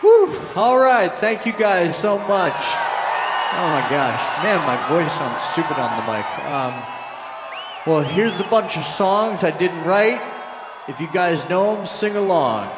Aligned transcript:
Whew. 0.00 0.40
All 0.54 0.78
right. 0.78 1.10
Thank 1.10 1.46
you 1.46 1.52
guys 1.52 1.96
so 1.96 2.18
much. 2.18 2.54
Oh 3.50 3.68
my 3.72 3.84
gosh. 3.90 4.44
Man, 4.44 4.64
my 4.66 4.76
voice 4.88 5.12
sounds 5.12 5.42
stupid 5.42 5.78
on 5.78 5.90
the 5.96 6.12
mic. 6.12 6.26
Um, 6.46 6.74
well, 7.86 8.00
here's 8.02 8.40
a 8.40 8.44
bunch 8.44 8.76
of 8.76 8.84
songs 8.84 9.42
I 9.42 9.50
didn't 9.50 9.84
write. 9.84 10.20
If 10.88 11.00
you 11.00 11.08
guys 11.12 11.48
know 11.48 11.76
them, 11.76 11.86
sing 11.86 12.16
along. 12.16 12.70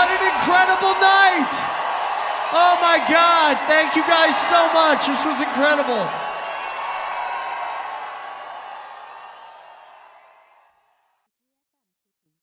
What 0.00 0.08
an 0.16 0.32
incredible 0.32 0.96
night! 0.96 1.52
Oh 2.56 2.78
my 2.80 3.04
God! 3.04 3.58
Thank 3.68 3.94
you 3.94 4.02
guys 4.08 4.32
so 4.48 4.72
much. 4.72 5.04
This 5.04 5.22
was 5.26 5.42
incredible. 5.42 6.19